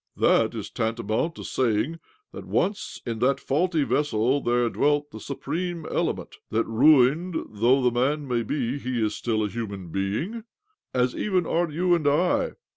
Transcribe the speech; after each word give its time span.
"That 0.17 0.55
is 0.55 0.71
tantamount 0.71 1.35
to 1.35 1.43
saying 1.43 1.99
that 2.31 2.47
once 2.47 3.03
in 3.05 3.19
that 3.19 3.37
fauhy 3.37 3.85
vessel 3.85 4.41
there 4.41 4.67
dwelt 4.67 5.11
the 5.11 5.19
supreme 5.19 5.85
element— 5.91 6.37
that, 6.49 6.65
ruined 6.65 7.35
though 7.49 7.83
the 7.83 7.91
man 7.91 8.27
may 8.27 8.41
be, 8.41 8.79
he 8.79 8.99
is 9.05 9.13
still 9.13 9.43
a 9.43 9.47
human 9.47 9.89
being, 9.89 10.43
as 10.91 11.15
even 11.15 11.45
are 11.45 11.69
you 11.69 11.93
and 11.93 12.07
I. 12.07 12.53